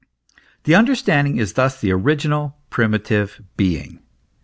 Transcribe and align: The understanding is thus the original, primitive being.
The 0.63 0.73
understanding 0.73 1.37
is 1.37 1.53
thus 1.53 1.79
the 1.79 1.91
original, 1.91 2.57
primitive 2.71 3.39
being. 3.55 3.99